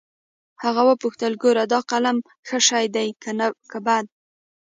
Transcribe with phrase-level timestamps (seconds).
[0.63, 2.17] هغه وپوښتل ګوره دا قلم
[2.47, 3.11] ښه شى ديه
[3.71, 4.05] که بد.